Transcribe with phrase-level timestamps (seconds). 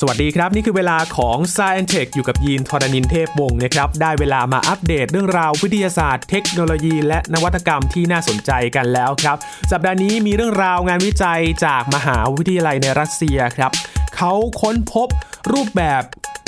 [0.00, 9.36] สวัสดีครับ นี่คือเวลาของ s c i e n Tech อยู่กับยีนทรณินเทพวงศ์นะครับ ได้เวลามาอัปเดตเรื่องราววิทยาศาสตร์เทคโนโลยี และนวัตกรรมที่น่าสนใจกันแล้วครับ
[9.72, 13.72] สัปดาห์นี้มีเรื่องราวงานวิจัยจากมหาวิทยาลัยในรัสเซียครับ
[14.16, 15.08] เขาค้นพบ
[15.52, 16.02] รูปแบบ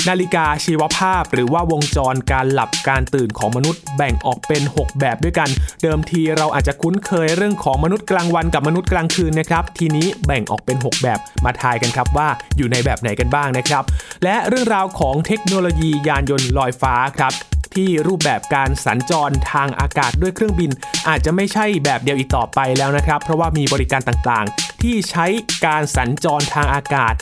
[0.09, 5.49] นาฬิกาชีวภาพ หรือว่าวงจรการหลับการตื่นของมนุษย์แบ่งออกเป็น 6 แบบด้วยกัน
[5.81, 13.83] เดิมทีเราอาจจะคุ้นเคยเรื่องของมนุษย์กลางวันกับมนุษย์กลางคืนนะครับ ทีนี้แบ่งออกเป็น 6 แบบมาทายกันครับว่าอยู่ในแบบไหนกันบ้างนะครับ
[14.23, 17.33] และเรื่องราวของเทคโนโลยียานยนต์ลอยฟ้าครับ
[17.75, 20.71] ที่รูปแบบการสัญจรทางอากาศด้วยเครื่องบิน
[21.07, 25.25] อาจจะไม่ใช่แบบเดียวอีกต่อไปแล้วนะครับ เพราะว่ามีบริการต่างๆ ที่ใช้
[25.65, 27.15] การสัญจรทางอากาศ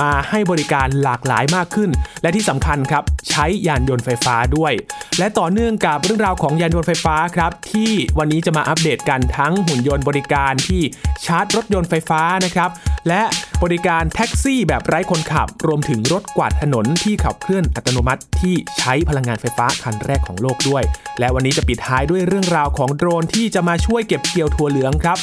[0.00, 1.90] มาให้บริการหลากหลายมากขึ้น
[2.22, 4.72] และที่สำคัญครับใช้ยานยนต์ไฟฟ้าด้วย
[5.18, 10.82] และต่อเนื่องกับเรื่องราวของยานยนต์ไฟฟ้าครับที่วันนี้จะมาอัปเดตกันทั้งหุ่นยนต์บริการที่
[11.24, 12.70] ชาร์จรถยนต์ไฟฟ้านะครับ
[13.08, 13.22] และ
[13.62, 20.82] บริการแท็กซี่แบบไร้คนขับ รวมถึงรถกวาดถนนที่ขับเคลื่อนอัตโนมัติ ที่ใช้พลังงานไฟฟ้าคันแรกของโลกด้วย
[21.18, 25.18] และวันนี้จะปิดท้ายด้วยเรื่องราวของโดรนที่จะมาช่วยเก็บเกี่ยวถั่วเหลืองครับ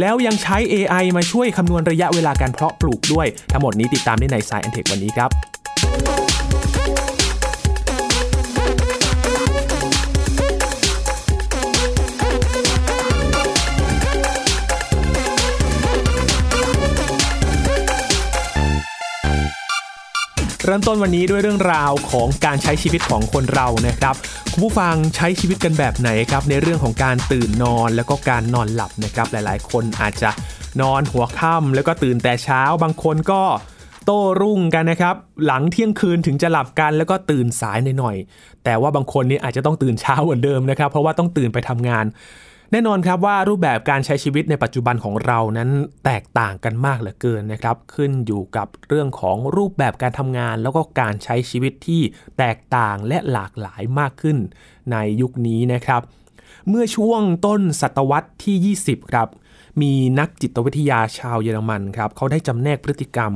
[0.00, 6.19] แล้วยังใช้ AI มาช่วยคำนวณระยะเวลาการเพาะปลูกด้วย ทั้งหมดนี้ติดตามได้ใน Science Tech วันนี้ครับ
[20.64, 24.14] เริ่มต้นวันนี้ด้วยเรื่องราวของการใช้ชีวิตของคนเรานะครับ
[24.52, 30.30] คุณผู้ฟังใช้ชีวิตกันแบบไหนครับในเรื่องของการตื่นนอนแล้วก็การนอนหลับนะครับหลายๆ คนอาจจะ
[30.80, 33.42] นอนหัวค่ำแล้วก็ตื่นแต่เช้าบางคนก็
[34.04, 35.14] โต้รุ่งกันนะครับ
[35.46, 42.04] หลังเที่ยงคืนถึงจะหลับกันแล้วก็ตื่นสายหน่อยๆแต่ว่าบางคนนี่อาจจะต้องตื่นเช้าเหมือนเดิมนะครับ เพราะว่าต้องตื่นไปทำงาน
[42.72, 45.70] แน่นอนครับว่ารูปแบบการใช้ชีวิตในปัจจุบันของเรานั้น
[46.04, 52.02] แตกต่างกันมากเหลือเกินนะครับ ขึ้นอยู่กับเรื่องของรูปแบบการทำงาน แล้วก็การใช้ชีวิตที่
[52.38, 54.36] แตกต่างและหลากหลายมากขึ้น
[54.92, 56.02] ในยุคนี้นะครับ
[56.68, 59.28] เมื่อช่วงต้นศตวรรษที่ 20 ครับ
[59.82, 63.32] มีนักจิตวิทยาชาวเยอรมันครับเขาได้จำแนกพฤติกรรม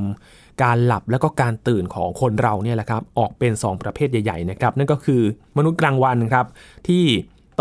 [0.63, 5.21] การหลับและก็การตื่นของคนเราเนี่ยแหละครับออกเป็น 2 ประเภทใหญ่ ๆ นะครับ นั่นก็คือ
[5.57, 6.45] มนุษย์กลางวันครับ
[6.87, 7.03] ที่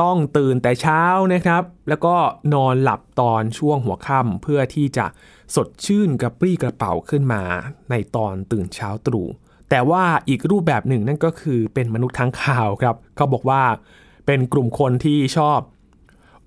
[0.01, 2.17] ต้องตื่นแต่เช้านะครับ แล้วก็
[2.55, 5.07] นอนหลับตอนช่วงหัวค่ำเพื่อที่จะ
[5.55, 7.43] สดชื่นกระปรี้กระเป๋าขึ้นมา
[7.91, 9.27] ในตอนตื่นเช้าตรู่
[9.71, 13.63] แต่ว่าอีกรูปแบบหนึ่งนั่นก็คือเป็นมนุษย์ค้างคาวครับเขาบอกว่า
[14.27, 15.61] เป็นกลุ่มคนที่ชอบ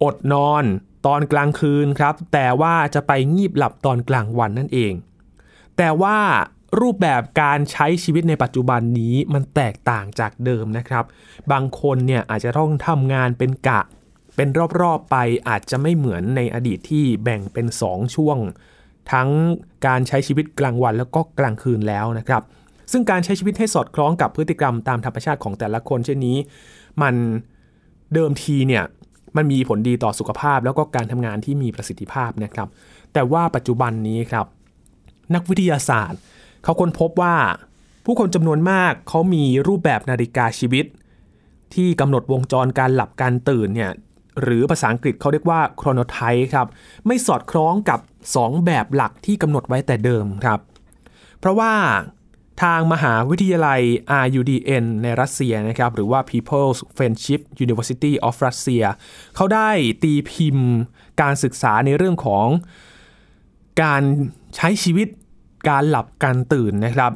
[0.04, 0.64] อดนอน
[1.06, 4.94] ตอนกลางคืนครับ แต่ว่าจะไปงีบหลับตอนกลางวันนั่นเอง
[5.78, 6.18] แต่ว่า
[6.80, 11.06] รูปแบบการใช้ชีวิตในปัจจุบันนี้มันแตกต่างจากเดิมนะครับ
[11.52, 13.82] บางคนเนี่ยอาจจะต้องทำงานเป็นกะ
[14.36, 14.50] เป็น
[14.82, 15.18] รอบๆไป
[15.50, 18.38] อาจจะไม่เหมือนในอดีตที่แบ่งเป็น 2 ช่วง
[19.12, 19.30] ทั้ง
[19.88, 22.44] การใช้ชีวิตกลางวันแล้วก็กลางคืนแล้วนะครับ
[22.92, 26.38] ซึ่งการใช้ชีวิตให้สอดคล้องกับพฤติกรรมตามธรรมชาติของแต่ละคนเช่นนี้
[27.02, 27.16] มัน
[28.14, 28.84] เดิมทีเนี่ย
[29.36, 32.68] มันมีผลดีต่อสุขภาพแล้วก็การทำงานที่มีประสิทธิภาพนะครับ
[33.14, 34.46] แต่ว่าปัจจุบันนี้ครับ
[35.36, 36.20] นักวิทยาศาสตร์
[36.68, 37.36] เขาค้นพบว่า
[38.06, 40.86] ผู้คนจำนวนมากเขามีรูปแบบนาฬิกาชีวิต
[41.74, 43.92] ที่กำหนดวงจรการหลับการตื่นเนี่ย
[44.42, 46.68] หรือภาษาอังกฤษเขาเรียกว่า chronotype ครับ
[47.08, 48.00] ไม่สอดคล้องกับ
[48.34, 50.60] 2 แบบหลักที่กำหนดไว้แต่เดิมครับ
[51.40, 51.74] เพราะว่า
[52.64, 53.82] ทางมหาวิทยาลัย
[54.26, 58.86] RUDN ในรัสเซียนะครับหรือว่า People's Friendship University of Russia
[59.36, 59.70] เขาได้
[60.04, 60.70] ตีพิมพ์
[61.22, 62.48] การศึกษาในเรื่องของ
[63.84, 64.02] การ
[64.56, 65.08] ใช้ชีวิต
[65.68, 67.12] การหลับการตื่นนะครับ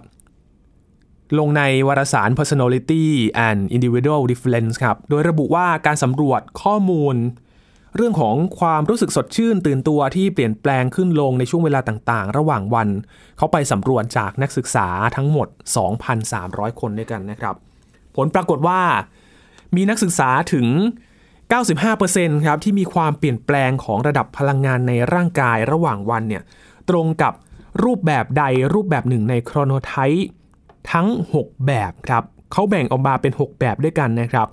[1.40, 3.06] ลงในวารสาร Personality
[3.47, 7.16] and Individual Difference ครับ โดยระบุว่าการสำรวจข้อมูล
[7.96, 12.90] เรื่องของความรู้สึกสดชื่นตื่นตัวที่เปลี่ยนแปลงขึ้นลงในช่วงเวลาต่างๆ ระหว่างวัน
[13.38, 15.47] เขาไปสำรวจจากนักศึกษาทั้งหมด
[16.13, 17.56] 2,300 คนด้วยกันนะครับ
[18.16, 18.81] ผลปรากฏว่า
[19.75, 20.68] มีนักศึกษาถึง
[21.38, 26.44] 95%ครับที่มีความเปลี่ยนแปลงของระดับพลังงานในร่างกายระหว่างวันเนี่ย
[26.90, 27.34] ตรงกับ
[27.84, 28.44] รูปแบบใด
[28.74, 30.28] รูปแบบหนึ่งในโครโนไทป์
[30.92, 34.48] ทั้ง 6 แบบครับเขาแบ่งออกมาเป็น 6 แบบด้วยกันนะครับ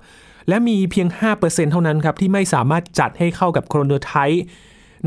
[0.47, 1.07] และมีเพียง
[1.39, 4.43] 5%เท่านั้นครับที่ไม่สามารถจัดให้เข้ากับโครโนไทป์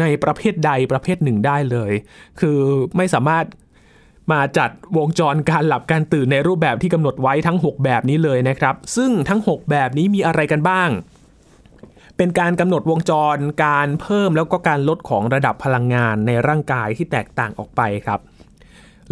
[0.00, 1.92] ในประเภทใดประเภทหนึ่งได้เลย
[2.40, 2.58] คือ
[2.96, 3.44] ไม่สามารถ
[4.32, 10.88] มาจัดวงจรการหลับการตื่นในรูปแบบที่กำหนดไว้ทั้ง 6 แบบนี้เลยนะครับ ซึ่งทั้ง 6 แบบนี้มีอะไรกันบ้าง
[12.22, 18.20] เป็นการกำหนดวงจรการเพิ่มแล้วก็การลดของระดับพลังงานในร่างกายที่แตกต่างออกไปครับ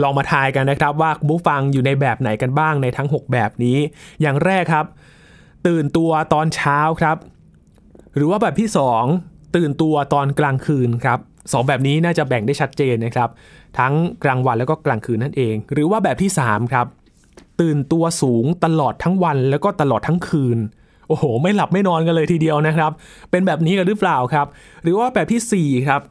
[0.02, 3.78] ลองมาทายกันนะครับว่าคุณผู้ฟังอยู่ในแบบไหนกันบ้างในทั้ง 6 แบบนี้
[4.20, 4.86] อย่างแรกครับ
[5.66, 7.16] ตื่นตัวตอนเช้าครับ
[8.16, 8.68] หรือว่าแบบที่
[9.12, 11.18] 2 ตื่นตัวตอนกลางคืนครับ
[11.52, 13.30] สองแบบนี้น่าจะแบ่งได้ชัดเจนนะครับ
[13.78, 16.86] ทั้งกลางวันแล้วก็กลางคืนนั่นเอง หรือว่าแบบที่ 3 ครับ
[17.60, 20.60] ตื่นตัวสูงตลอดทั้งวันแล้วก็ตลอดทั้งคืน
[21.10, 22.92] โอ้โห ไม่หลับไม่นอนกันเลยทีเดียวนะครับ
[23.30, 24.46] เป็นแบบนี้กันหรือเปล่าครับ
[24.82, 26.02] หรือว่าแบบที่4ครับ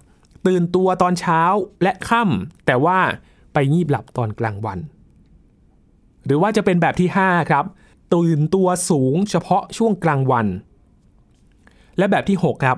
[0.47, 1.41] ตื่นตัวตอนเช้า
[1.83, 2.97] และค่ำแต่ว่า
[3.53, 4.79] ไปงีบหลับตอนกลางวัน
[6.25, 7.65] หรือว่าจะเป็นแบบที่ 5 ครับ
[8.15, 10.47] ตื่นตัวสูงเฉพาะช่วงกลางวัน
[11.97, 12.77] และแบบที่ 6 ครับ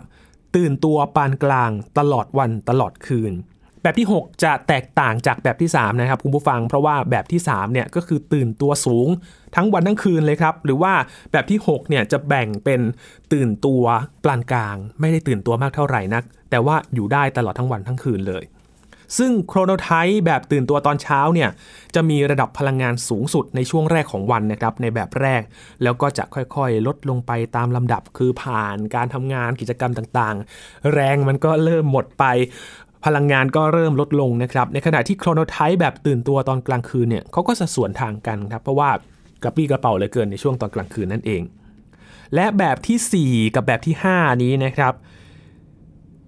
[0.56, 3.34] ตื่นตัวปานกลางตลอดวันตลอดคืน
[3.84, 9.08] แบบที่ 6 จะแตกต่างจากแบบที่ 3 นะครับคุณผู้ฟัง เพราะว่าแบบที่3เนี่ยก็คือตื่นตัวสูง
[9.56, 10.94] ทั้งวันทั้งคืนเลยครับ หรือว่า
[11.32, 12.82] แบบที่6เนี่ยจะแบ่งเป็น
[13.34, 13.84] ตื่นตัว
[14.24, 18.46] ปานกลาง ไม่ได้ตื่นตัวมากเท่าไหร่นัก แต่ว่าอยู่ได้ตลอดทั้งวันทั้งคืนเลย
[19.20, 21.50] ซึ่งโครโนไทป์แบบตื่นตัวตอนเช้าเนี่ย
[21.96, 25.42] จะมีระดับพลังงานสูงสุดในช่วงแรกของวันนะครับในแบบแรก
[25.84, 32.26] แล้วก็จะค่อยๆ ลดลงไปตามลำดับคือผ่านการทำงานกิจกรรมต่างๆ แรงมันก็เริ่มหมดไป
[33.06, 38.90] พลังงานก็เริ่มลดลงนะครับ ในขณะที่โครโนไทป์แบบตื่นตัวตอนกลางคืนเนี่ยเขาก็จะสวนทางกันครับ เพราะว่า
[39.44, 41.42] กระปี้กระเป๋าเหลือเกินในช่วงตอนกลางคืนนั่นเอง
[42.36, 44.94] และแบบทีสี่ 4 กับแบบที่ 5 นี้นะครับ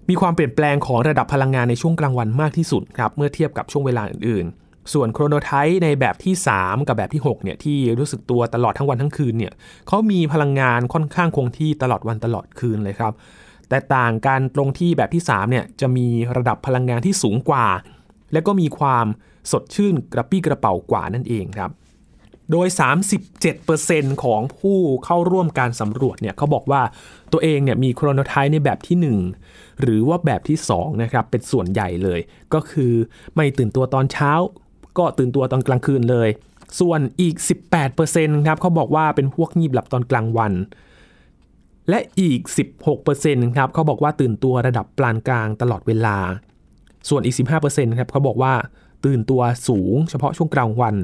[0.08, 9.52] มีความเปลี่ยนแปลงของระดับพลังงานในช่วงกลางวันมากที่สุดครับเมื่อเทียบกับช่วงเวลาอื่นๆ ส่วนโครโนไทป์ในแบบที่ 3 กับแบบที่6เนี่ยที่รู้สึกตัวตลอดทั้งวันทั้งคืนเนี่ย
[9.88, 13.12] เขามีพลังงานค่อนข้างคงที่ตลอดวันตลอดคืนเลยครับ
[13.68, 16.06] แต่ต่างกันตรงที่แบบที่3เนี่ยจะมี
[16.36, 17.66] ระดับพลังงานที่สูงกว่า
[18.32, 19.06] และก็มีความ
[19.50, 21.70] สดชื่นกระปี้กระเป๋ากว่านั่นเองครับ
[22.50, 22.68] โดย
[23.44, 26.82] 37%ของผู้เข้าร่วมการสำรวจเนี่ยเขาบอกว่า
[27.32, 32.20] ตัวเองเนี่ยมีโครโนไทป์ในแบบที่ 1 หรือว่าแบบที่2นะครับเป็นส่วนใหญ่เลย
[32.54, 32.92] ก็คือ
[33.34, 34.32] ไม่ตื่นตัวตอนเช้า
[34.98, 36.28] ก็ตื่นตัวตอนกลางคืนเลย
[36.80, 37.34] ส่วนอีก
[37.90, 40.52] 18%ครับเขาบอกว่าเป็นพวกงีบหลับตอนกลางวัน
[41.88, 42.40] และอีก
[42.98, 46.16] 16%ครับเขาบอกว่าตื่นตัวระดับปานกลางตลอดเวลา
[47.08, 47.34] ส่วนอีก
[47.66, 48.52] 15%ครับเขาบอกว่า
[49.04, 50.96] ตื่นตัวสูงเฉพาะช่วงกลางวัน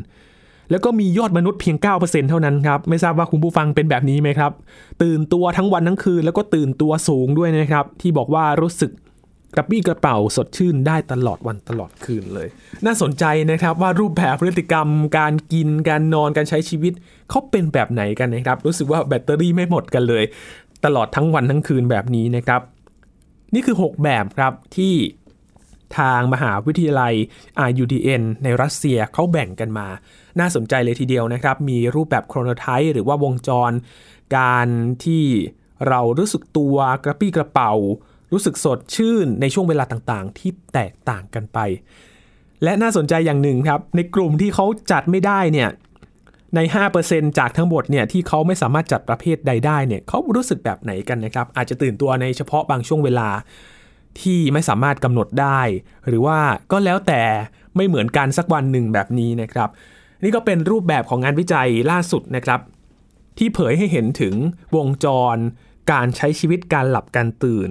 [0.70, 4.52] แล้วก็มียอดมนุษย์เพียง 9%เท่านั้นครับ ไม่ทราบว่าคุณผู้ฟังเป็นแบบนี้ไหมครับ
[5.02, 8.90] ตื่นตัวทั้งวันทั้งคืน แล้วก็ตื่นตัวสูงด้วยนะครับ ที่บอกว่ารู้สึก
[9.56, 12.48] กระปี้กระเป๋าสดชื่นได้ตลอดวันตลอดคืนเลย
[12.84, 14.88] น่าสนใจนะครับว่ารูปแบบพฤติกรรม
[15.18, 16.92] การกินการนอนการใช้ชีวิต
[17.30, 20.24] เขาเป็นแบบไหนกันนะครับ รู้สึกว่าแบตเตอรี่ไม่หมดกันเลย
[20.84, 22.60] ตลอดทั้งวันทั้งคืนแบบนี้นะครับ
[23.54, 24.94] นี่คือ 6 แบบครับที่
[25.98, 27.14] ทางมหาวิทยาลัย
[27.68, 29.88] RUDN ในรัสเซียเขาแบ่งกันมา
[30.40, 33.72] น่าสนใจเลยทีเดียวนะครับ มีรูปแบบโครโนไทป์หรือว่าวงจร
[34.36, 34.68] การ
[35.04, 35.24] ที่
[35.88, 37.72] เรารู้สึกตัวกระปี้กระเป๋า
[38.32, 41.58] รู้สึกสดชื่นในช่วงเวลาต่างๆ ที่แตกต่างกันไป
[42.62, 45.68] และน่าสนใจอย่างหนึ่งครับ ในกลุ่มที่เขาจัดไม่ได้เนี่ย
[46.56, 46.60] ใน
[47.00, 53.28] 5%จากทั้งหมดเนี่ยที่เขาไม่สามารถจัดประเภทใดได้เนี่ยเขารู้สึกแบบไหนกันนะครับ อาจจะตื่นตัวในเฉพาะบางช่วงเวลา
[54.20, 55.60] ที่ไม่สามารถกำหนดได้
[56.06, 56.38] หรือว่า
[56.72, 57.22] ก็แล้วแต่
[57.76, 59.68] ไม่เหมือนกันสักวันหนึ่งแบบนี้นะครับ
[60.22, 62.60] นี่ก็เป็นรูปแบบของงานวิจัยล่าสุดนะครับ
[63.38, 64.34] ที่เผยให้เห็นถึง
[64.76, 65.36] วงจร
[65.92, 67.70] การใช้ชีวิตการหลับการตื่น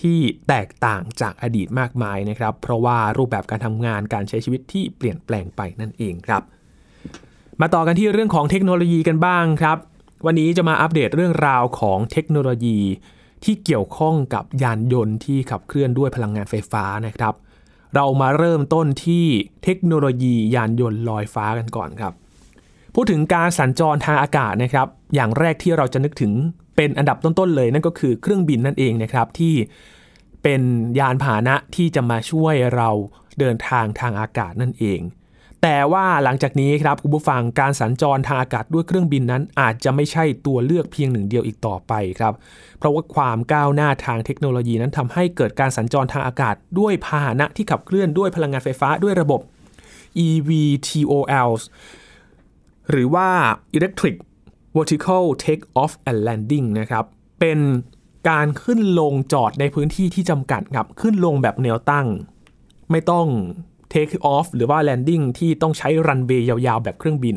[0.00, 6.42] ที่แตกต่างจากอดีตมากมายนะครับ เพราะว่ารูปแบบการทำงานการใช้ชีวิตที่เปลี่ยนแปลงไปนั่นเองครับ
[7.60, 9.78] มาต่อกันที่เรื่องของเทคโนโลยีกันบ้างครับ
[10.26, 12.78] วันนี้จะมาอัปเดตเรื่องราวของเทคโนโลยี
[13.44, 17.34] ที่เกี่ยวข้องกับยานยนต์ที่ขับเคลื่อนด้วยพลังงานไฟฟ้านะครับ
[17.94, 19.24] เรามาเริ่มต้นที่
[19.64, 22.12] เทคโนโลยียานยนต์ลอยฟ้ากันก่อนครับ
[22.94, 26.32] พูดถึงการสัญจรทางอากาศนะครับ อย่างแรกที่เราจะนึกถึง
[26.76, 29.54] เป็นอันดับต้นๆเลย นั่นก็คือเครื่องบินนั่นเองนะครับที่
[30.42, 30.62] เป็น
[30.98, 32.88] ยานพาหนะที่จะมาช่วยเรา
[33.38, 35.00] เดินทางทางอากาศนั่นเอง
[35.62, 42.34] แต่ว่าหลังจากนี้ครับคุณผู้ฟังการสัญจรทางอากาศด้วยเครื่องบินนั้น อาจจะไม่ใช่ตัวเลือกเพียงหนึ่งเดียวอีกต่อไปครับ
[42.78, 49.40] เพราะว่าความก้าวหน้าทางเทคโนโลยีนั้นทำให้เกิดการสัญจรทางอากาศด้วยพาหนะที่ขับเคลื่อนด้วยพลังงานไฟฟ้าด้วยระบบ
[50.26, 51.50] EVTOL
[52.90, 53.28] หรือว่า
[53.76, 54.16] Electric
[54.76, 57.04] Vertical Take Off and Landing นะครับ
[57.40, 57.58] เป็น
[58.28, 62.06] การขึ้นลงจอดในพื้นที่ที่จำกัดครับ ขึ้นลงแบบแนวตั้ง
[62.90, 63.26] ไม่ต้อง
[63.92, 67.36] Take Off หรือว่า Landing ที่ต้องใช้รันเวย์ยาวๆ แบบเครื่องบิน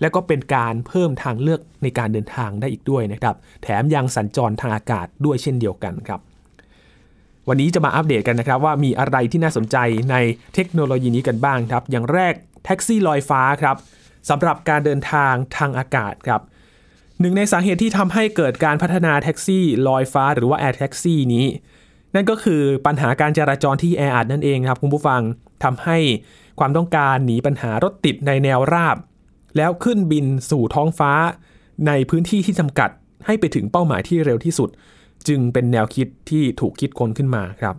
[0.00, 6.20] และก็เป็นการเพิ่มทางเลือกในการเดินทางได้อีกด้วยนะครับ แถมยังสัญจรทางอากาศด้วยเช่นเดียวกันครับ
[7.48, 9.76] วันนี้จะมาอัปเดตกันนะครับ ว่ามีอะไรที่น่าสนใจ
[10.10, 10.16] ใน
[10.54, 12.34] เทคโนโลยีนี้กันบ้างครับ อย่างแรก
[12.64, 13.76] แท็กซี่ลอยฟ้าครับ
[14.30, 16.40] สำหรับการเดินทางทางอากาศครับ
[17.20, 21.46] หนึ่งในสาเหตุที่ทำให้เกิดการพัฒนาแท็กซี่ลอยฟ้าหรือว่า air taxi นี้
[22.14, 25.20] นั่นก็คือปัญหาการจราจรที่แออัดนั่นเองครับคุณผู้ฟัง
[25.64, 25.98] ทำให้
[26.58, 28.96] ความต้องการหนีปัญหารถติดในแนวราบ
[29.56, 31.12] แล้วขึ้นบินสู่ท้องฟ้า
[31.86, 32.90] ในพื้นที่ที่จำกัด
[33.26, 34.68] ให้ไปถึงเป้าหมายที่เร็วที่สุด
[35.28, 37.74] จึงเป็นแนวคิดที่ถูกคิดค้นขึ้นมาครับ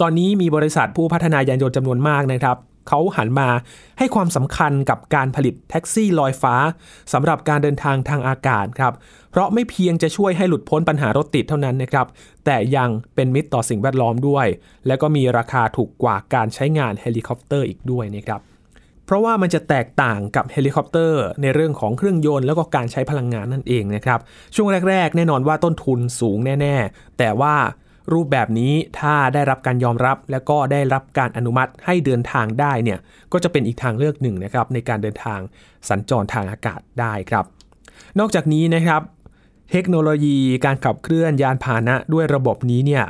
[0.00, 2.56] ตอนนี้มีบริษัทผู้พัฒนายานยนต์จำนวนมากนะครับ
[2.88, 3.48] เขาหันมา
[3.98, 6.54] ให้ความสำคัญกับการผลิตแท็กซี่ลอยฟ้า
[7.12, 8.92] สำหรับการเดินทางทางอากาศครับ
[9.30, 12.06] เพราะไม่เพียงจะช่วยให้หลุดพ้นปัญหารถติดเท่านั้นนะครับ
[12.44, 14.46] แต่ยังเป็นมิตรต่อสิ่งแวดล้อมด้วย
[14.86, 18.42] และก็มีราคาถูกกว่าการใช้งานเฮลิคอปเตอร์อีกด้วยนะครับ
[19.06, 24.20] เพราะว่ามันจะแตกต่างกับเฮลิคอปเตอร์ในเรื่องของเครื่องยนต์แล้วก็การใช้พลังงานนั่นเองนะครับ
[24.54, 27.54] ช่วงแรก ๆ แน่นอนว่าต้นทุนสูงแน่ ๆ แต่ว่า
[28.12, 32.98] รูปแบบนี้ถ้าได้รับการยอมรับ แล้วก็ได้รับการอนุมัติให้เดินทางได้เนี่ย
[33.32, 35.40] ก็จะเป็นอีกทางเลือกหนึ่งนะครับในการเดินทาง
[35.88, 37.44] สัญจรทางอากาศได้ครับ
[38.18, 39.02] นอกจากนี้นะครับ
[39.70, 43.04] เทคโนโลยีการขับเคลื่อนยานพาหนะด้วยระบบนี้เนี่ย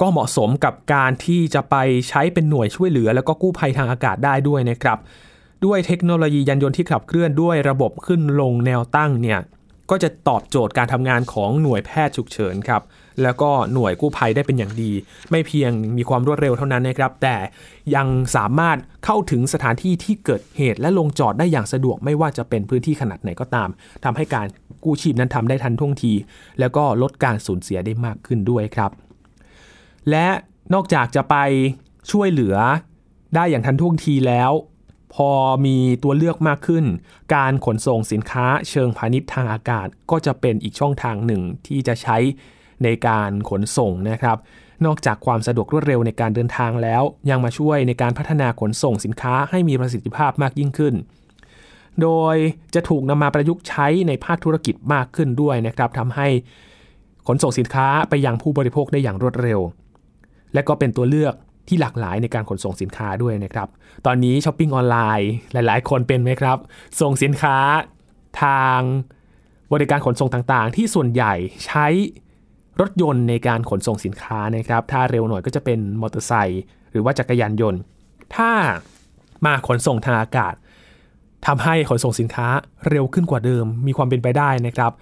[0.00, 1.76] ก็เหมาะสมกับการที่จะไป
[2.08, 4.98] ใช้เป็นหน่วยช่วยเหลือ แล้วก็กู้ภัยทางอากาศได้ด้วยนะครับ
[5.64, 9.40] ด้วยเทคโนโลยียานยนต์ที่ขับเคลื่อนด้วยระบบขึ้นลงแนวตั้งเนี่ย
[9.90, 12.82] ก็จะตอบโจทย์การทำงานของหน่วยแพทย์ฉุกเฉินครับ
[13.22, 14.92] แล้วก็หน่วยกู้ภัยได้เป็นอย่างดี
[15.30, 17.36] ไม่เพียงมีความรวดเร็วเท่านั้นนะครับ แต่
[17.94, 23.68] ยังสามารถเข้าถึงสถานที่ที่เกิดเหตุและลงจอดได้อย่างสะดวกไม่ว่าจะเป็นพื้นที่ขนาดไหนก็ตาม
[24.04, 24.46] ทำให้การ
[24.84, 26.12] กู้ชีพนั้นทำได้ทันท่วงที
[26.60, 28.90] แล้วก็ลดการสูญเสียได้มากขึ้นด้วยครับ
[30.10, 30.28] และ
[30.74, 31.36] นอกจากจะไป
[32.10, 32.56] ช่วยเหลือ
[33.34, 34.52] ได้อย่างทันท่วงทีแล้ว
[35.14, 35.30] พอ
[35.66, 36.84] มีตัวเลือกมากขึ้น
[37.34, 42.16] การขนส่งสินค้าเชิงพาณิชย์ทางอากาศก็จะเป็นอีกช่องทางหนึ่งที่จะใช้
[42.84, 44.36] ในการขนส่งนะครับ
[44.86, 50.94] นอกจากความสะดวกรวดเร็วในการเดินทางแล้ว ยังมาช่วยในการพัฒนาขนส่งสินค้าให้มีประสิทธิภาพมากยิ่งขึ้น
[52.02, 52.36] โดย
[52.74, 56.28] จะถูกนำมาประยุกต์ใช้ในภาคธุรกิจมากขึ้นด้วยนะครับทำให้
[57.28, 59.60] ขนส่งสินค้าไปยังผู้บริโภคได้อย่างรวดเร็ว
[60.54, 61.34] และก็เป็นตัวเลือก
[61.68, 63.68] ที่หลากหลายในการขนส่งสินค้าด้วยนะครับ
[64.06, 66.58] ตอนนี้ช้อปปิ้งออนไลน์หลาย ๆ คนเป็นไหมครับ
[67.00, 67.56] ส่งสินค้า
[68.42, 68.80] ทาง
[69.72, 71.34] บริการขนส่งต่างๆ ที่ส่วนใหญ่
[71.66, 71.86] ใช้
[72.80, 77.80] รถยนต์ในการขนส่งสินค้านะครับ ถ้าเร็วหน่อยก็จะเป็นมอเตอร์ไซค์หรือว่าจักรยานยนต์
[78.36, 78.50] ถ้า
[79.46, 80.54] มาขนส่งทางอากาศ
[81.46, 82.48] ทำให้ขนส่งสินค้า
[82.90, 84.92] เร็วขึ้นกว่าเดิม มีความเป็นไปได้นะครับ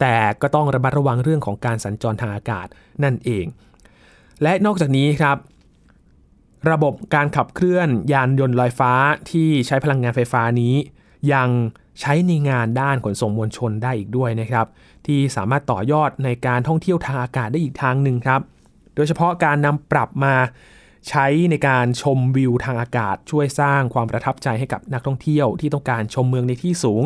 [0.00, 2.66] แต่ก็ต้องระมัดระวังเรื่องของการสัญจรทางอากาศ
[3.04, 3.46] นั่นเอง
[4.42, 5.36] และนอกจากนี้ครับ
[6.70, 8.92] ระบบการขับเคลื่อนยานยนต์ลอยฟ้า
[9.30, 10.74] ที่ใช้พลังงานไฟฟ้านี้
[11.32, 11.48] ยัง
[12.00, 14.66] ใช้ในงานด้านขนส่งมวลชนได้อีกด้วยนะครับ
[15.06, 18.40] ที่สามารถต่อยอดในการท่องเที่ยวทางอากาศได้อีกทางหนึ่งครับ
[18.94, 20.34] โดยเฉพาะการนำปรับมา
[21.08, 27.04] ใช้ในการชมวิวทางอากาศ ช่วยสร้างความประทับใจให้กับนักท่องเที่ยวที่ต้องการชมเมืองในที่สูง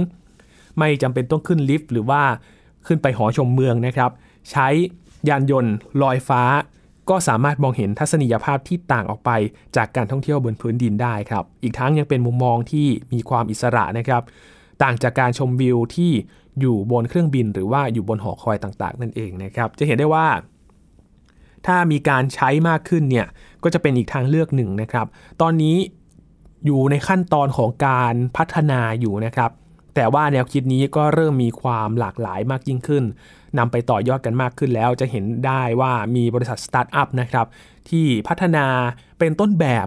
[0.79, 2.23] ไม่จำเป็นต้องขึ้นลิฟต์หรือว่า
[2.87, 4.11] ขึ้นไปหอชมเมืองนะครับ
[4.51, 4.69] ใช้
[5.29, 6.43] ยานยนต์ลอยฟ้า
[7.11, 9.31] ก็สามารถมองเห็นทัศนียภาพที่ต่างออกไป
[9.77, 14.23] จากการท่องเที่ยวบนพื้นดินได้ครับ อีกทั้งยังเป็นมุมมองที่มีความอิสระนะครับ
[14.83, 16.13] ต่างจากการชมวิวที่
[16.61, 20.27] อยู่บนเครื่องบิน หรือว่าอยู่บนหอคอยต่างๆ นั่นเองนะครับ จะเห็นได้ว่า
[21.67, 23.27] ถ้ามีการใช้มากขึ้นเนี่ย
[23.63, 25.07] ก็จะเป็นอีกทางเลือกหนึ่งนะครับ
[25.41, 25.77] ตอนนี้
[26.67, 29.51] อยู่ในขั้นตอนของการพัฒนาอยู่นะครับ
[29.95, 33.05] แต่ว่าแนวคิดนี้ก็เริ่มมีความหลากหลายมากยิ่งขึ้น
[33.59, 37.47] นำไปต่อยอดกันมากขึ้นแล้วจะเห็นได้ว่ามีบริษัทสตาร์ทอัพนะครับ
[37.91, 38.67] ที่พัฒนา
[39.19, 39.87] เป็นต้นแบบ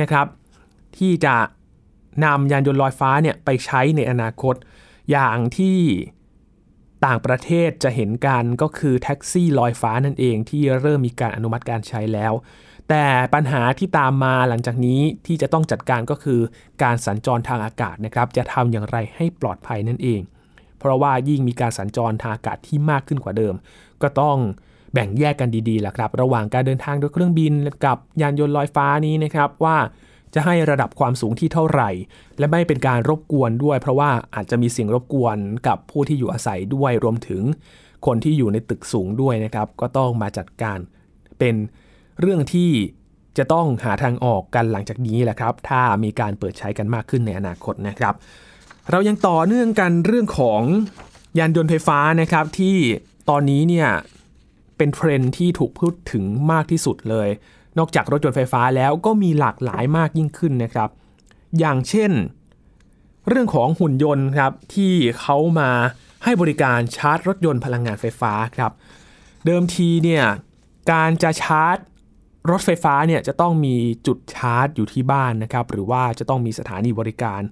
[0.00, 0.26] นะครับ
[0.98, 1.36] ที่จะ
[2.24, 4.54] นำยานยนต์ลอยฟ้าเนี่ยไปใช้ในอนาคต
[5.10, 5.78] อย่างที่
[7.06, 12.32] ต่างประเทศจะเห็นกันก็คือแท็กซี่ลอยฟ้านั่นเองที่เริ่มมีการอนุมัติการใช้แล้ว
[12.88, 16.40] แต่ปัญหาที่ตามมาหลังจากนี้ที่จะต้องจัดการก็คือ
[16.82, 20.20] การสัญจรทางอากาศนะครับจะทำอย่างไรให้ปลอดภัยนั่นเอง
[20.78, 23.54] เพราะว่ายิ่งมีการสัญจรทางอากาศที่มากขึ้นกว่าเดิม
[24.02, 24.36] ก็ต้อง
[24.92, 27.52] แบ่งแยกกันดีๆแหละครับ ระหว่างการเดินทางด้วยเครื่องบิน
[27.84, 29.76] กับยานยนต์ลอยฟ้านี้นะครับว่า
[30.34, 31.90] จะให้ระดับความสูงที่เท่าไหร่
[32.38, 37.42] และไม่เป็นการรบกวนด้วย เพราะว่าอาจจะมีเสียงรบกวนกับผู้ที่อยู่อาศัยด้วยรวมถึง
[38.06, 40.78] คนที่อยู่ในตึกสูงด้วยนะครับ ก็ต้องมาจัดการ
[41.38, 41.54] เป็น
[42.20, 42.70] เรื่องที่
[43.38, 48.14] จะต้องหาทางออกกันหลังจากนี้แหละครับ ถ้ามีการเปิดใช้กันมากขึ้นในอนาคตนะครับ
[48.90, 50.62] เรายังต่อเนื่องกันเรื่องของ
[51.38, 52.76] ยานยนต์ไฟฟ้านะครับที่
[53.28, 53.88] ตอนนี้เนี่ย
[54.76, 57.28] เป็นเทรนที่ถูกพูดถึงมากที่สุดเลย
[57.78, 60.88] นอกจากรถยนต์ไฟฟ้าแล้วก็มีหลากหลายมากยิ่งขึ้นนะครับ
[61.58, 62.12] อย่างเช่น
[63.28, 65.70] เรื่องของหุ่นยนต์ครับที่เขามา
[66.24, 68.72] ให้บริการชาร์จรถยนต์พลังงานไฟฟ้าครับ
[69.46, 70.24] เดิมทีเนี่ย
[70.92, 71.76] การจะชาร์จ
[72.50, 73.76] รถไฟฟ้าเนี่ยจะต้องมี
[74.06, 77.42] จุดชาร์จอยู่ที่บ้านนะครับ หรือว่าจะต้องมีสถานีบริการ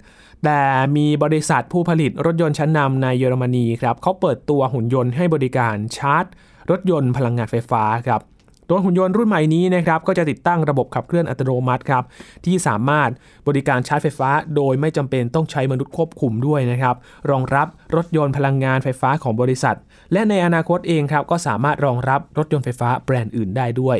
[0.44, 0.60] แต่
[0.96, 6.24] มีบริษัทผู้ผลิตรถยนต์ชั้นนำในเยอรมนีครับเขาเปิดตัวหุ่นยนต์ให้บริการชาร์จ
[6.70, 8.22] รถยนต์พลังงานไฟฟ้าครับ
[8.70, 12.04] ตัวหุ่นยนต์รุ่นใหม่นี้นะครับก็จะติดตั้งระบบขับเคลื่อนอัตโนมัติครับ
[12.44, 13.10] ที่สามารถ
[13.48, 16.96] บริการชาร์จไฟฟ้า โดยไม่จำเป็นต้องใช้มนุษย์ควบคุมด้วยนะครับ
[17.30, 19.76] รองรับรถยนต์พลังงานไฟฟ้าของบริษัท
[20.12, 23.98] และในอนาคตเองครับก็สามารถรองรับรถยนต์ไฟฟ้าแบรนด์อื่นได้ด้วย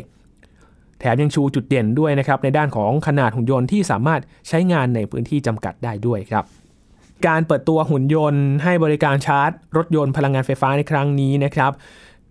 [1.05, 6.45] ถแถมยังชูจุดเด่นด้วยนะครับในด้านของขนาดหุ่นยนต์ที่สามารถใช้งานในพื้นที่จำกัดได้ด้วยครับ
[7.27, 11.73] การเปิดตัวหุ่นยนต์ให้บริการชาร์จ รถยนต์พลังงานไฟฟ้าในครั้งนี้นะครับ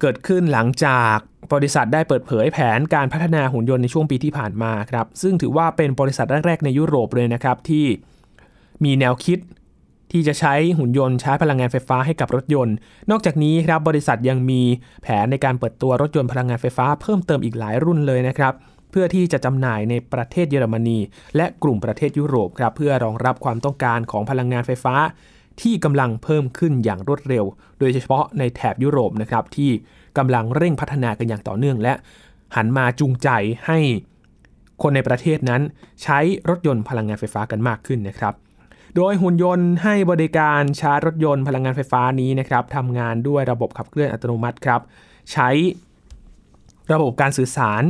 [0.01, 1.17] เกิดขึ้นหลังจาก
[1.53, 7.85] บริษัทได้เปิดเผยแผนการพัฒนาหุ่นยนต์ในช่วงปีที่ผ่านมาครับ ซึ่งถือว่าเป็นบริษัทแรก ๆ ในยุโรปเลยนะครับที่
[8.83, 9.39] มีแนวคิด
[10.13, 12.75] ที่จะใช้หุ่นยนต์ใช้พลังงานไฟฟ้าให้กับรถยนต์
[13.11, 14.61] นอกจากนี้ครับบริษัทยังมี
[15.03, 18.53] แผนในการเปิดตัวรถยนต์พลังงานไฟฟ้าเพิ่มเติมอีกหลายรุ่นเลยนะครับ
[18.91, 20.99] เพื่อที่จะจำหน่ายในประเทศเยอรมนี
[21.35, 24.95] และกลุ่มประเทศยุโรปครับเพื่อรองรับความต้องการของพลังงานไฟฟ้า
[25.61, 27.45] ที่กำลังเพิ่มขึ้นอย่างรวดเร็ว
[27.79, 29.71] โดยเฉพาะในแถบยุโรปนะครับที่
[30.17, 31.93] กำลังเร่งพัฒนากันอย่างต่อเนื่อง และ
[32.55, 33.29] หันมาจูงใจ
[33.67, 33.79] ให้
[34.81, 35.61] คนในประเทศนั้น
[36.03, 38.33] ใช้รถยนต์พลังงานไฟฟ้ากันมากขึ้นนะครับ
[38.95, 44.81] โดยหุ่นยนต์ให้บริการชาร์จรถยนต์พลังงานไฟฟ้านี้นะครับทำงานด้วยระบบขับเคลื่อนอัตโนมัติครับ
[45.31, 45.49] ใช้
[46.93, 47.83] ระบบการสื่อสาร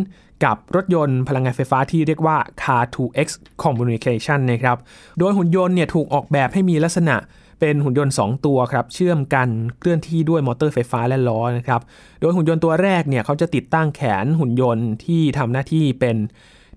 [0.46, 3.28] กับรถยนต์พลังงานไฟฟ้าที่เรียกว่า Car2X
[3.64, 4.78] Communication นะครับ
[5.20, 7.16] โดยหุ่นยนต์เนี่ยถูกออกแบบให้มีลักษณะ
[7.60, 11.82] เป็นหุ่นยนต์ 2 ตัวครับ เชื่อมกันเคลื่อนที่ด้วยมอเตอร์ไฟฟ้าและล้อนะครับ
[12.20, 16.18] โดยหุ่นยนต์ตัวแรกเนี่ยเขาจะติดตั้งแขนหุ่นยนต์ที่ทำหน้าที่เป็น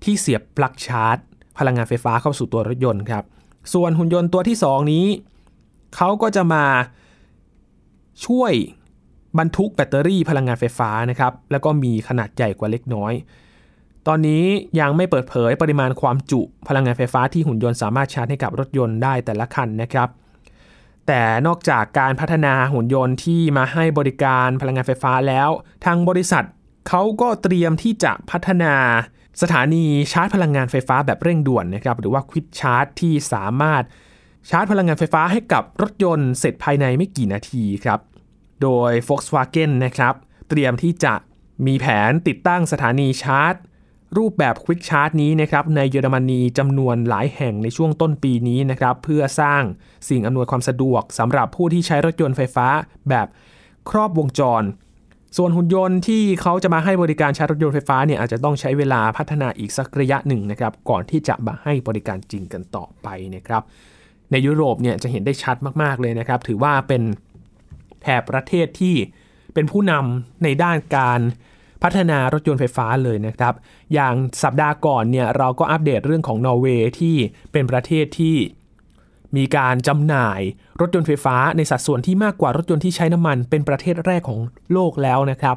[0.04, 1.16] ที่เสียบปลั๊กชาร์จ
[1.59, 3.25] พลังงานไฟฟ้าเข้าสู่ตัวรถยนต์ครับ
[3.73, 5.06] ส่วนหุ่นยนต์ตัวที่ 2 นี้
[5.96, 6.64] เขาก็จะมา
[8.26, 8.52] ช่วย
[9.38, 13.12] บรรทุกแบตเตอรี่พลังงานไฟฟ้านะครับ แล้วก็มีขนาดใหญ่กว่าเล็กน้อย
[14.06, 14.44] ตอนนี้
[14.80, 20.08] ยังไม่เปิดเผยปริมาณความจุพลังงานไฟฟ้าที่หุ่นยนต์สามารถชาร์จให้กับรถยนต์ได้แต่ละคันนะครับ
[21.06, 25.50] แต่นอกจากการพัฒนาหุ่นยนต์ที่มาให้บริการพลังงานไฟฟ้าแล้ว
[25.85, 26.44] ทางบริษัท
[26.88, 28.75] เขาก็เตรียมที่จะพัฒนา
[29.42, 33.82] สถานีชาร์จพลังงานไฟฟ้าแบบเร่งด่วนนะครับหรือว่าควิดชาร์จที่สามารถ
[34.50, 38.00] ชาร์จพลังงานไฟฟ้าให้กับรถยนต์เสร็จภายในไม่กี่นาทีครับ
[38.62, 40.14] โดย Volkswagen นะครับ
[40.48, 41.14] เตรียมที่จะ
[41.66, 43.54] มีแผนติดตั้งสถานีชาร์จ
[44.18, 49.62] รูปแบบควิกชาร์จนี้นะครับในเยอรมนีจำนวนหลายแห่งในช่วงต้นปีนี้นะครับเพื่อสร้าง
[50.08, 52.68] สิ่งอำนวยความสะดวกสำหรับผู้ที่ใช้รถยนต์ไฟฟ้า
[53.08, 53.26] แบบ
[53.90, 54.62] ครอบวงจร
[55.36, 63.62] ส่วนหุ่นยนต์ที่เขาจะมาให้บริการชาร์จรถยนต์ไฟฟ้าเนี่ยอาจจะต้องใช้เวลาพัฒนาอีกสักระยะหนึ่งนะครับก่อนที่จะมาให้บริการจริงกันต่อไปนะครับ
[64.30, 67.02] ในยุโรปเนี่ยจะเห็นได้ชัดมากๆเลยนะครับ ถือว่าเป็น
[68.02, 68.95] แถบประเทศที่
[69.54, 71.21] เป็นผู้นำในด้านการ
[71.82, 73.54] พัฒนารถยนต์ไฟฟ้าเลยนะครับ
[73.95, 77.15] อย่างสัปดาห์ก่อนเนี่ยเราก็อัปเดตเรื่องของนอร์เวย์ที่
[77.52, 78.36] เป็นประเทศที่
[79.36, 80.41] มีการจำหน่าย
[80.80, 84.39] รถยนต์ไฟฟ้าในสัดส่วนที่มากกว่ารถยนต์ที่ใช้น้ำมันเป็นประเทศแรกของ
[84.73, 85.56] โลกแล้วนะครับ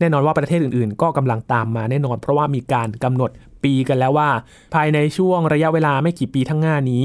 [0.00, 3.30] แน่นอนว่าประเทศอื่นๆ ก็กำลังตามมาแน่นอน เพราะว่ามีการกำหนด
[3.64, 4.30] ปีกันแล้วว่า
[4.74, 7.04] ภายในช่วงระยะเวลาไม่กี่ปีทั้งหน้านี้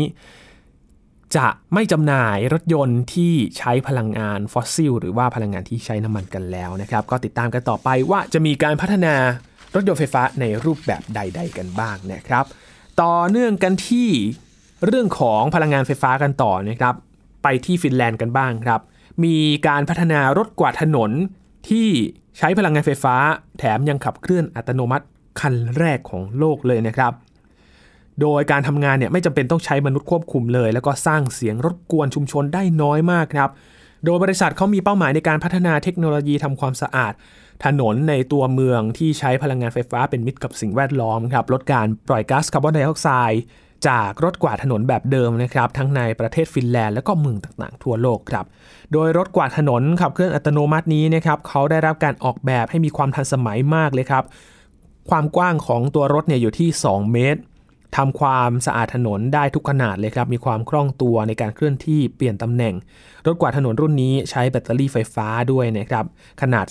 [1.36, 9.16] จะไม่จำหน่ายรถยนต์ที่ใช้พลังงานฟอสซิลหรือว่าพลังงานที่ใช้น้ำมันกันแล้วนะครับ ก็ติดตามกันต่อไปว่าจะมีการพัฒนา
[9.76, 12.46] รถยนต์ไฟฟ้าในรูปแบบใด ๆ กันบ้างนะครับ
[13.02, 14.10] ต่อเนื่องกันที่
[14.86, 16.96] เรื่องของพลังงานไฟฟ้ากันต่อนะครับ
[17.44, 18.82] ไปที่ฟินแลนด์กันบ้างครับ
[19.24, 19.36] มี
[19.68, 21.12] การพัฒนารถกวาดถนน
[21.70, 21.88] ที่
[22.38, 23.16] ใช้พลังงานไฟฟ้า
[23.58, 25.06] แถมยังขับเคลื่อนอัตโนมัติ
[25.40, 27.14] คันแรกของโลกเลยนะครับ
[28.22, 33.50] โดยการทำงานเนี่ยไม่จำเป็นต้องใช้มนุษย์ควบคุมเลย แล้วก็สร้างเสียงรบกวนชุมชนได้น้อยมากครับ
[34.06, 37.14] โดยบริษัทเขามีเป้าหมายในการพัฒนาเทคโนโลยีทำความสะอาด
[37.66, 43.42] ถนนในตัวเมืองที่ใช้พลังงานไฟฟ้าเป็นมิตรกับสิ่งแวดล้อมครับลดการปล่อยก๊าซคาร์บอนไดออกไซด์
[43.88, 48.46] จากรถกวาดถนนแบบเดิมนะครับทั้งในประเทศฟินแลนด์และก็เมืองต่างๆ ทั่วโลกครับ
[48.94, 54.24] โดยรถกวาดถนนขับเคลื่อนอัตโนมัตินี้นะครับเขาได้รับการออกแบบให้มีความทันสมัยมากเลยครับ
[55.10, 57.42] ความกว้างของตัวรถเนี่ยอยู่ที่ 2 เมตร
[57.98, 62.74] ทำความสะอาดถนนได้ทุกขนาดเลยครับ มีความคล่องตัวในการเคลื่อนที่เปลี่ยนตำแหน่ง
[63.26, 66.06] รถกวาดถนนรุ่นนี้ใช้แบตเตอรี่ไฟฟ้าด้วยนะครับ
[66.42, 66.66] ขนาด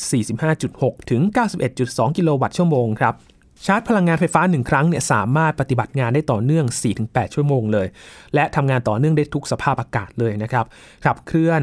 [0.53, 1.23] 45.6 ถึง
[1.71, 3.15] 91.2 กิโลวัตต์ชั่วโมงครับ
[3.67, 6.67] ชาร์จพลังงานไฟฟ้า 1 ครั้งเนี่ยสามารถปฏิบัติงานได้ต่อเนื่อง
[7.01, 7.87] 4-8 ชั่วโมงเลย
[8.35, 10.65] และทำงานต่อเนื่องได้ทุกสภาพอากาศเลยนะครับ
[11.05, 11.63] ขับเคลื่อน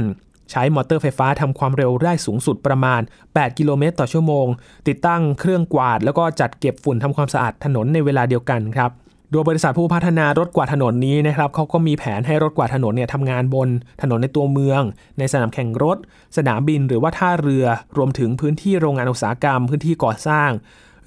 [0.52, 4.48] ใช้มอเตอร์ไฟฟ้าทำความเร็วได้สูงสุดประมาณ 8 กิโลเมตรต่อชั่วโมง
[4.88, 8.92] ติดตั้งเครื่องกวาด แล้วก็จัดเก็บฝุ่นทำความสะอาดถนนในเวลาเดียวกันครับ
[9.32, 13.70] โดยบริษัทผู้พัฒนารถกวาดถนนนี้นะครับเขาก็มีแผนให้รถกวาดถนนเนี่ยทำงานบน
[14.02, 14.82] ถนนในตัวเมือง
[15.20, 15.98] ในสนามแข่งรถ
[16.38, 17.66] สนามบิน หรือว่าท่าเรือ
[17.98, 20.50] รวมถึงพื้นที่โรงงานอุตสาหกรรม พื้นที่ก่อสร้าง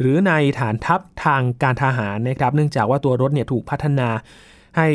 [0.01, 4.09] หรือในฐานทัพทางการทหารนะครับเนื่องจากว่าตัวรถเนี่ยถูกพัฒนา
[4.79, 4.89] ให้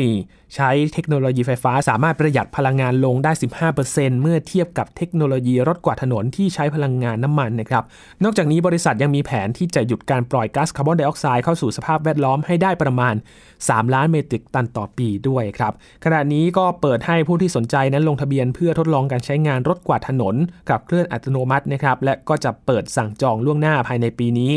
[0.54, 3.32] ใช้เทคโนโลยีไฟฟ้าสามารถประหยัดพลังงานลงได้
[3.76, 7.84] 15%เมื่อเทียบกับเทคโนโลยีรถกวาดถนนที่ใช้พลังงานน้ำมันนะครับ
[8.24, 13.14] นอกจากนี้บริษัทยังมีแผนที่จะหยุดการปล่อยก๊าซคาร์บอนไดออกไซด์เข้าสู่สภาพแวดล้อมให้ได้ประมาณ
[13.54, 15.72] 3 ล้านเมตริกตันต่อปีด้วยครับ
[16.04, 20.34] ขณะนี้ก็เปิดให้ผู้ที่สนใจนั้นลงทะเบียนเพื่อทดลองการใช้งานรถกวาดถนน
[20.70, 24.54] กับเคลื่อนอัตโนมัตินะครับและก็จะเปิดสั่งจองล่วงหน้าภายในปีนี้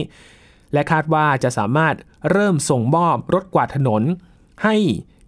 [0.74, 1.96] และคาดว่าจะสามารถ
[2.32, 4.04] เริ่มส่งมอบรถกวาดถนน
[4.64, 4.76] ให้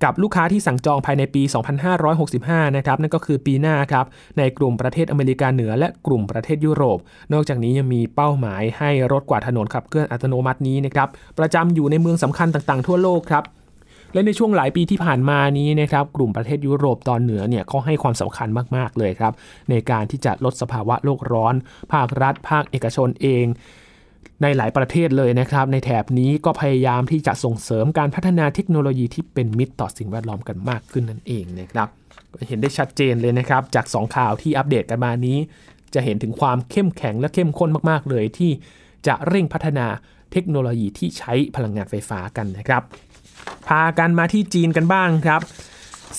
[0.03, 1.41] กับลูกค้าที่สั่งจองภายในปี
[2.09, 4.05] 2565 นะครับ นั่นก็คือปีหน้าครับ
[4.37, 6.99] ในกลุ่มประเทศอเมริกาเหนือและกลุ่มประเทศยุโรป
[7.33, 11.07] นอกจากนี้ยังมีเป้าหมายให้รถกวาดถนนขับเคลื่อนอัตโนมัตินี้นะครับ
[11.39, 13.43] ประจำอยู่ในเมืองสำคัญต่างๆ ทั่วโลกครับ
[14.13, 19.33] และในช่วงหลายปีที่ผ่านมานี้นะครับกลุ่มประเทศยุโรปตอนเหนือเนี่ยเขาให้ความสำคัญมาก ๆ เลยครับ
[19.69, 21.53] ในการที่จะลดสภาวะโลกร้อน
[21.93, 23.45] ภาครัฐ ภาคเอกชนเอง
[24.41, 31.87] ในหลายประเทศเลยนะครับ ในแถบนี้ก็พยายามที่จะส่งเสริมการพัฒนาเทคโนโลยีที่เป็นมิตรต่อสิ่งแวดล้อมกันมากขึ้นนั่นเองนะครับ
[32.47, 35.37] เห็นได้ชัดเจนเลยนะครับ จาก 2 ข่าวที่อัปเดตกันมานี้
[35.93, 38.51] จะเห็นถึงความเข้มแข็งและเข้มข้นมากๆ เลยที่
[39.07, 39.87] จะเร่งพัฒนา
[40.31, 42.83] เทคโนโลยีที่ใช้พลังงานไฟฟ้ากันนะครับ
[43.67, 45.41] พากันมาที่จีนกันบ้างครับ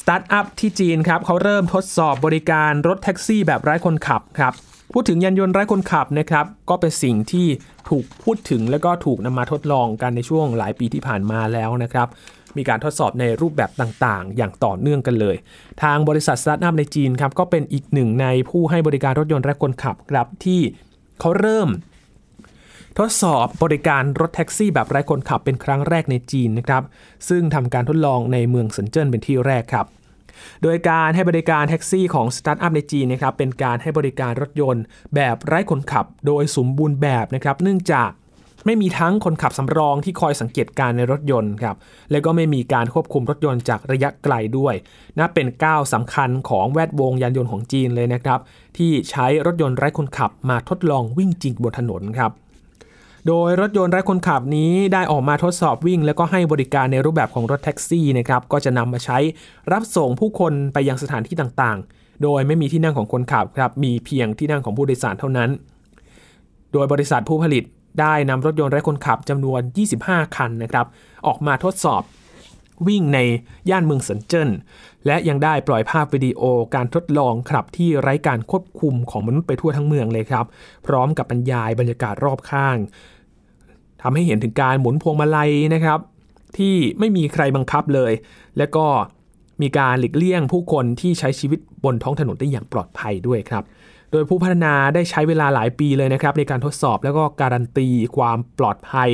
[0.01, 4.55] สตาร์ทอัพที่จีนครับเขาเริ่มทดสอบบริการรถแท็กซี่แบบไร้คนขับครับ
[4.93, 7.47] พูดถึงยานยนต์ไร้คนขับนะครับ ก็เป็นสิ่งที่
[7.89, 12.09] ถูกพูดถึงแล้วก็ถูกนำมาทดลองกันในช่วงหลายปีที่ผ่านมาแล้วนะครับ
[12.57, 15.37] มีการทดสอบในรูปแบบต่างๆ อย่างต่อเนื่องกันเลย
[15.83, 20.61] ทางบริษัทสตาร์ทอัพในจีนครับก็เป็นอีกหนึ่งในผู้ให้บริการรถยนต์ไร้คนขับครับที่
[21.21, 21.69] เขาเริ่ม
[22.99, 26.83] ทดสอบบริการรถแท็กซี่แบบไร้คนขับเป็นครั้งแรกในจีนนะครับ
[27.29, 29.87] ซึ่งทำการทดลองในเมืองเซินเจิ้นเป็นที่แรกครับ
[30.63, 34.83] โดยการให้บริการแท็กซี่ของสตาร์ทอัพในจีนนะครับเป็นการให้บริการรถยนต์
[35.15, 38.11] แบบไร้คนขับโดยสมบูรณ์แบบนะครับเนื่องจาก
[38.67, 41.77] ไม่มีทั้งคนขับสำรองที่คอยสังเกตการณ์ในรถยนต์ครับ
[42.11, 44.75] และก็ไม่มีการควบคุมรถยนต์จากระยะไกลด้วย
[45.19, 48.41] นับเป็นก้าวสำคัญของแวดวงยานยนต์ของจีนเลยนะครับ
[48.79, 52.33] ที่ใช้รถยนต์ไร้คนขับมาทดลองวิ่งจริงบนถนนครับ
[53.29, 59.19] โดยรถยนต์ไร้คนขับนี้ได้ออกมาทดสอบวิ่ง แล้วก็ให้บริการในรูปแบบของรถแท็กซี่นะครับก็จะนำมาใช้
[59.73, 65.51] รับส่งผู้คนไปยังสถานที่ต่างๆ โดยไม่มีที่นั่งของคนขับครับมีเพียงที่นั่งของผู้โดยสารเท่านั้น
[66.73, 67.65] โดยบริษัทผู้ผลิต
[68.01, 69.61] ได้นำรถยนต์ไร้คนขับจำนวน
[69.99, 70.87] 25 คันนะครับ
[71.27, 72.03] ออกมาทดสอบ
[72.89, 73.19] วิ่งใน
[73.71, 74.51] ย่านเมืองเซินเจิ้น
[75.07, 76.43] และยังได้ปล่อยภาพวิดีโอ
[76.75, 80.47] การทดลองขับที่ไร้การควบคุมของมนุษย์ไปทั่วทั้งเมืองเลยครับ
[80.87, 82.77] พร้อมกับบรรยายบรรยากาศรอบข้าง
[84.03, 85.99] ทำให้เห็นถึงการหมุนพวงมาลัยนะครับ
[86.59, 88.13] ที่ไม่มีใครบังคับเลย
[88.59, 88.87] และก็
[89.63, 93.65] มีการหลีกเลี่ยงผู้คนที่ใช้ชีวิตบนท้องถนนได้อย่างปลอดภัยด้วยครับ
[94.11, 99.11] โดยผู้พัฒนาได้ใช้เวลาหลายปีเลยนะครับ ในการทดสอบแล้วก็การันตีความปลอดภัย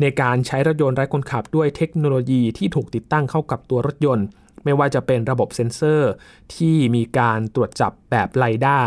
[0.00, 4.26] ในการใช้รถยนต์ไร้คนขับด้วยเทคโนโลยีที่ถูกติดตั้งเข้ากับตัวรถยนต์
[4.64, 6.10] ไม่ว่าจะเป็นระบบเซ็นเซอร์
[6.54, 8.78] ที่มีการตรวจจับแบบไลด้า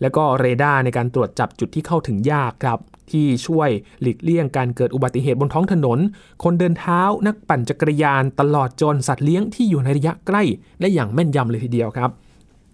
[0.00, 2.78] และก็เรดาร์ในการตรวจจับจุดที่เข้าถึงยากครับ
[3.12, 5.98] ที่ช่วยหลีกเลี่ยงการเกิดอุบัติเหตุบนท้องถนน
[6.44, 10.42] คนเดินเท้านักปั่นจักรยานตลอดจนสัตว์เลี้ยงที่อยู่ในระยะใกล้
[10.80, 12.10] ได้อย่างแม่นยำเลยทีเดียวครับ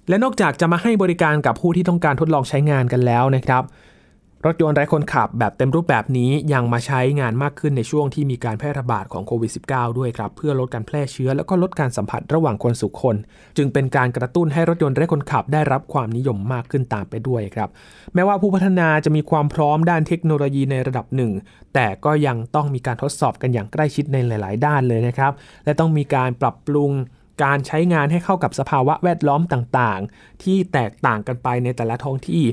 [0.08, 3.62] และนอกจากจะมาให้บริการกับผู้ที่ต้องการทดลองใช้งานกันแล้วนะครับ
[4.46, 13.16] รถยนต์ไร้คนขับแบบเต็มรูปแบบนี้ยังมาใช้งานมากขึ้นในช่วงที่มีการแพร่ระบาดของโควิด -19 ด้วยครับ เพื่อลดการแพร่เชื้อ แล้วก็ลดการสัมผัสระหว่างคนสู่คน
[13.56, 17.68] จึงเป็นการกระตุ้นให้รถยนต์ไร้คนขับได้รับความนิยมมากขึ้นตามไปด้วยครับ
[18.14, 21.32] แม้ว่าผู้พัฒนาจะมีความพร้อมด้านเทคโนโลยีในระดับหนึ่ง
[21.74, 25.32] แต่ก็ยังต้องมีการทดสอบกันอย่างใกล้ชิดในหลาย ๆ ด้านเลยนะครับ
[25.64, 26.92] และต้องมีการปรับปรุง
[27.42, 32.44] การใช้งานให้เข้ากับสภาวะแวดล้อมต่างๆ ที่แตกต่างกันไปในแต่ละท้องที่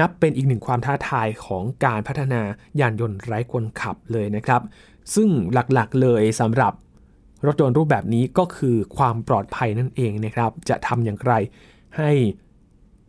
[0.00, 2.42] นับเป็นอีกหนึ่งความท้าทายของการพัฒนา
[2.80, 4.62] ยานยนต์ไร้คนขับเลยนะครับ
[5.14, 6.72] ซึ่งหลักๆเลยสำหรับ
[7.46, 11.32] รถยนต์รูปแบบนี้ก็คือความปลอดภัยนั่นเองนะครับ จะทำอย่างไร
[11.96, 12.12] ให้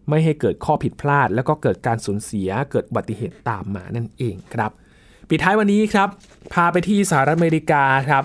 [0.10, 4.72] ไม่ให้เกิดข้อผิดพลาด แล้วก็เกิดการสูญเสียเกิดอุบัติเหตุตามมานั่นเองครับ
[5.30, 6.10] ปิดท้ายวันนี้ครับ
[6.54, 8.24] พาไปที่สหรัฐอเมริกาครับ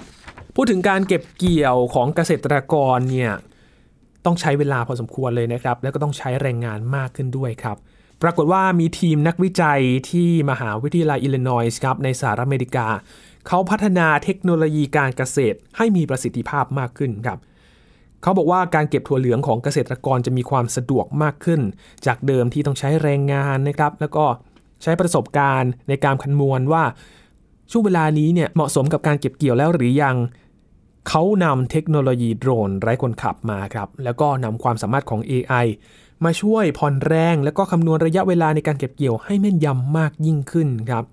[0.55, 3.33] พูดถึงการเก็บเกี่ยวของเกษตรกรเนี่ย
[4.25, 7.77] ต้องใช้เวลาพอสมควรเลยนะครับ แล้วก็ต้องใช้แรงงานมากขึ้นด้วยครับ
[8.23, 12.87] ปรากฏว่ามีทีมนักวิจัยที่มหาวิทยาลัยอิลลินอยส์ครับในสหรัฐอเมริกา
[13.49, 17.39] เขาพัฒนาเทคโนโลยีการเกษตรให้มีประสิทธิภาพมากขึ้นครับ
[18.23, 21.61] เขาบอกว่าการเก็บถั่วเหลืองของเกษตรกรจะมีความสะดวกมากขึ้น
[22.07, 24.25] จากเดิมที่ต้องใช้แรงงานนะครับ แล้วก็
[24.83, 26.85] ใช้ประสบการณ์ในการคำนวณว่า
[27.71, 30.17] ช่วงเวลานี้เนี่ยเหมาะสมกับการเก็บเกี่ยวแล้วหรือยัง
[31.09, 35.67] เขานำเทคโนโลยีโดรนไร้คนขับมาครับ แล้วก็นำความสามารถของ AI
[36.25, 41.05] มาช่วยผ่อนแรง และก็คำนวณระยะเวลาในการเก็บเกี่ยวให้แม่นยำมากยิ่งขึ้นครับ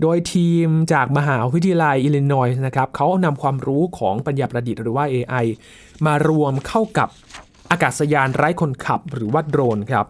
[0.00, 5.44] โดยทีมจากมหาวิทยาลัยอิลลินอยส์นะครับเขานำความรู้ของปัญญาประดิษฐ์หรือว่า AI
[6.06, 7.08] มารวมเข้ากับ
[7.70, 10.06] อากาศยานไร้คนขับหรือว่าโดรนครับ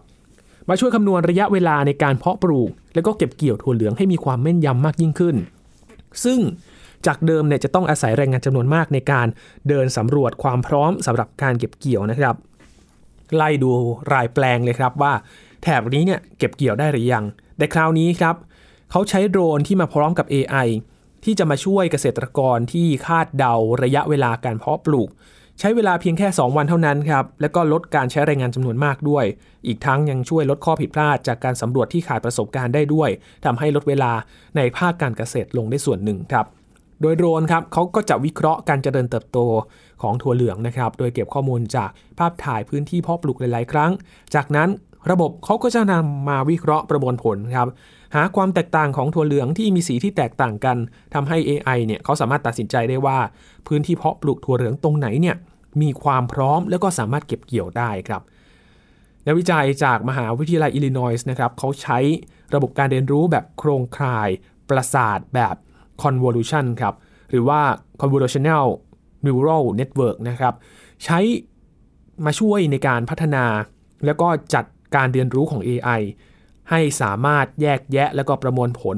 [0.69, 5.35] มาช่วยคำนวณระยะเวลาในการเพาะปลูก และก็เก็บเกี่ยวถั่วเหลืองให้มีความแม่นยำมากยิ่งขึ้น
[6.23, 6.39] ซึ่ง
[7.05, 9.27] จากเดิมเนี่ยจะต้องอาศัยแรงงานจำนวนมากในการ
[9.69, 12.35] เดินสำรวจความพร้อมสำหรับการเก็บเกี่ยวนะครับ
[13.35, 13.71] ไล่ดู
[14.13, 15.13] รายแปลงเลยครับว่า
[15.63, 17.25] แถบนี้เนี่ยเก็บเกี่ยวได้หรือยัง
[17.57, 18.35] แต่คราวนี้ครับ
[18.91, 20.67] เขาใช้โดรนที่มาพร้อมกับ AI
[21.23, 25.09] ที่จะมาช่วยเกษตรกรที่คาดเดาระยะเวลาการเพาะปลูก
[25.59, 29.25] ใช้เวลาเพียงแค่ 2 วันเท่านั้นครับ แล้วก็ลดการใช้แรงงานจำนวนมากด้วย
[29.67, 33.09] อีกทั้งยังช่วยลดข้อผิดพลาดจากการสำรวจที่ขาดประสบการณ์ได้ด้วย
[33.45, 34.11] ทำให้ลดเวลา
[34.57, 36.45] ในภาคการเกษตรลงได้ส่วนหนึ่งครับ
[37.01, 39.39] โดยโดรนครับเขาก็จะวิเคราะห์การเจริญเติบโต
[40.01, 43.91] ของถั่วเหลืองนะครับ โดยเก็บข้อมูลจากภาพถ่ายพื้นที่เพาะปลูกหลาย ๆ ครั้ง
[44.35, 44.69] จากนั้น
[45.11, 47.67] ระบบเขาก็จะนำมาวิเคราะห์ประมวลผลครับ
[48.15, 50.77] หาความแตกต่างของถั่วเหลืองที่มีสีที่แตกต่างกัน
[51.13, 53.19] ทำให้ AI เนี่ยเขาสามารถตัดสินใจได้ว่า
[53.67, 55.35] พื้นที่เพาะปลูกถั่วเหลืองตรงไหนเนี่ย
[55.81, 58.21] มีความพร้อมแล้วก็สามารถเก็บเกี่ยวได้ครับ
[59.25, 61.99] นักวิจัยจากมหาวิทยาลัยอิลลินอยส์นะครับเขาใช้
[62.55, 64.29] ระบบการเรียนรู้แบบโครงข่าย
[64.69, 65.55] ประสาทแบบ
[66.03, 66.95] convolution ครับ
[67.29, 67.61] หรือว่า
[68.01, 68.65] convolutional
[69.25, 70.53] neural network นะครับ
[71.03, 71.19] ใช้
[72.25, 73.45] มาช่วยในการพัฒนา
[74.05, 76.01] แล้วก็จัดการเรียนรู้ของ AI
[76.69, 78.97] ให้สามารถแยกแยะแล้วก็ประมวลผล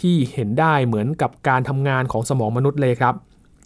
[0.00, 3.14] ที่เห็นได้เหมือนกับการทำงานของสมองมนุษย์เลยครับ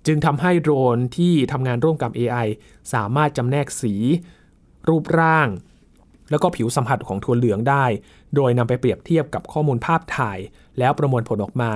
[0.06, 2.46] จึงทำให้โดรนที่ทำงานร่วมกับ AI
[2.94, 3.94] สามารถจำแนกสี
[4.88, 5.48] รูปร่าง
[6.30, 7.84] แล้วก็ผิวสัมผัสของถั่วเหลืองได้
[8.34, 10.38] โดยนำไปเปรียบเทียบกับข้อมูลภาพถ่าย
[10.78, 11.72] แล้วประมวลผลออกมา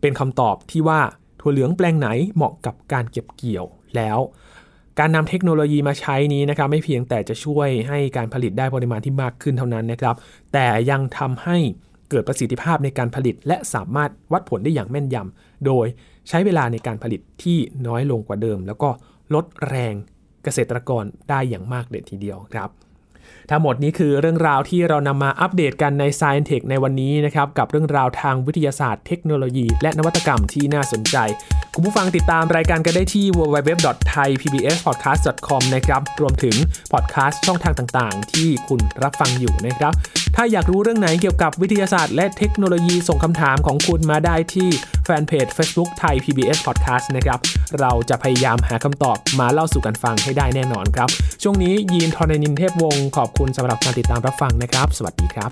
[0.00, 1.00] เป็นคำตอบที่ว่า
[1.40, 4.18] ถั่วเหลืองแปลงไหนเหมาะกับการเก็บเกี่ยวแล้ว
[4.98, 10.14] การนำเทคโนโลยีมาใช้นี้นะครับไม่เพียงแต่จะช่วยให้การผลิตได้ปริมาณที่มากขึ้นเท่านั้นนะครับ
[10.52, 11.56] แต่ยังทำให้
[12.10, 15.86] เกิดประสิทธิภาพในการผลิต และสามารถวัดผลได้อย่างแม่นยำโดย
[16.28, 18.90] ใช้เวลาในการผลิตที่น้อยลงกว่าเดิม แล้วก็
[19.34, 19.94] ลดแรง
[20.44, 22.70] เกษตรกรได้อย่างมากเลยทีเดียวครับ
[23.50, 31.16] ทั้งหมดนี้คือเรื่องราวที่เรานำมาอัปเดตกันใน Science Tech ในวันนี้นะครับกับเรื่องราวทางวิทยาศาสตร์เทคโนโลยี และนวัตกรรมที่น่าสนใจ
[31.78, 36.56] คุณผู้ฟังติดตามรายการกันได้ที่ www.thaipbspodcast.com นะครับ รวมถึง
[36.92, 39.92] พอดแคสต์ช่องทางต่างๆ ที่คุณรับฟังอยู่นะครับ
[40.36, 44.68] ถ้าอยากรู้เรื่องไหนเกี่ยวกับวิทยาศาสตร์ และเทคโนโลยีส่งคำถามของคุณมาได้ที่
[45.04, 47.38] แฟนเพจ Facebook ไทย PBS Podcast นะครับ
[47.80, 51.08] เราจะพยายามหาคำตอบมาเล่าสู่กันฟังให้ได้แน่นอนครับ
[51.42, 55.50] ช่วงนี้ยีนทรณินเทพวงศ์ขอบคุณสำหรับการติดตามรับฟังนะครับ สวัสดีครับ